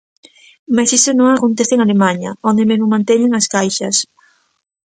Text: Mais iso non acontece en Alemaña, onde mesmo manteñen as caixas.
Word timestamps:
Mais 0.75 0.89
iso 0.97 1.11
non 1.15 1.27
acontece 1.29 1.73
en 1.75 1.81
Alemaña, 1.85 2.31
onde 2.49 2.67
mesmo 2.69 2.91
manteñen 2.93 3.31
as 3.39 3.49
caixas. 3.53 3.95